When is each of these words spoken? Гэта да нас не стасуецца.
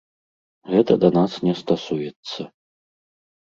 Гэта 0.71 0.95
да 1.03 1.09
нас 1.17 1.31
не 1.49 1.53
стасуецца. 1.61 2.41